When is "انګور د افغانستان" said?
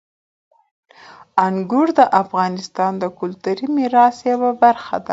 1.45-2.91